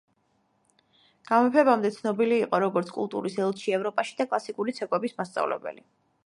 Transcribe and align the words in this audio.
გამეფებამდე 1.31 1.91
ცნობილი 1.97 2.39
იყო, 2.45 2.61
როგორც 2.63 2.89
„კულტურის 2.97 3.37
ელჩი“ 3.49 3.77
ევროპაში 3.81 4.17
და 4.23 4.27
კლასიკური 4.33 4.75
ცეკვების 4.81 5.17
მასწავლებელი. 5.21 5.87